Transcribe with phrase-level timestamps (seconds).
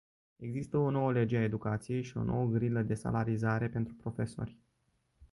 [0.37, 4.57] Există o nouă lege a educației și o nouă grilă de salarizare pentru profesori.